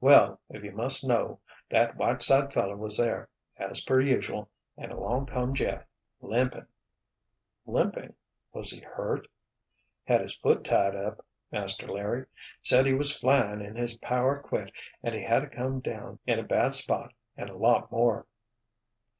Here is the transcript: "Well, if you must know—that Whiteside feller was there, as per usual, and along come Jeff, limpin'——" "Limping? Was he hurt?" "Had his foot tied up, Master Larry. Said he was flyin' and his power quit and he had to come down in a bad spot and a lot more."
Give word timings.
"Well, 0.00 0.38
if 0.48 0.62
you 0.62 0.70
must 0.70 1.04
know—that 1.04 1.96
Whiteside 1.96 2.52
feller 2.52 2.76
was 2.76 2.96
there, 2.96 3.28
as 3.56 3.80
per 3.80 4.00
usual, 4.00 4.48
and 4.76 4.92
along 4.92 5.26
come 5.26 5.52
Jeff, 5.52 5.84
limpin'——" 6.20 6.68
"Limping? 7.66 8.14
Was 8.52 8.70
he 8.70 8.78
hurt?" 8.82 9.26
"Had 10.04 10.20
his 10.20 10.36
foot 10.36 10.62
tied 10.62 10.94
up, 10.94 11.24
Master 11.50 11.88
Larry. 11.88 12.26
Said 12.62 12.86
he 12.86 12.94
was 12.94 13.16
flyin' 13.16 13.60
and 13.62 13.76
his 13.76 13.96
power 13.96 14.38
quit 14.40 14.70
and 15.02 15.12
he 15.12 15.24
had 15.24 15.40
to 15.40 15.48
come 15.48 15.80
down 15.80 16.20
in 16.24 16.38
a 16.38 16.44
bad 16.44 16.72
spot 16.72 17.12
and 17.36 17.50
a 17.50 17.56
lot 17.56 17.90
more." 17.90 18.28